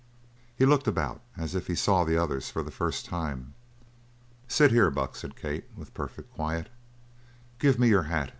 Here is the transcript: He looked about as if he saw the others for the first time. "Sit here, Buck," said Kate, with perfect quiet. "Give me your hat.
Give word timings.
He 0.55 0.65
looked 0.65 0.87
about 0.87 1.21
as 1.37 1.53
if 1.53 1.67
he 1.67 1.75
saw 1.75 2.03
the 2.03 2.17
others 2.17 2.49
for 2.49 2.63
the 2.63 2.71
first 2.71 3.05
time. 3.05 3.53
"Sit 4.47 4.71
here, 4.71 4.89
Buck," 4.89 5.15
said 5.15 5.35
Kate, 5.35 5.65
with 5.77 5.93
perfect 5.93 6.33
quiet. 6.33 6.69
"Give 7.59 7.77
me 7.77 7.89
your 7.89 8.01
hat. 8.09 8.29